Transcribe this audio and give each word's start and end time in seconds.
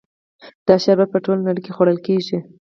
دا 0.67 0.75
شربت 0.83 1.09
په 1.11 1.19
ټوله 1.23 1.41
نړۍ 1.47 1.61
کې 1.65 1.73
خوړل 1.75 1.99
کیږي. 2.07 2.37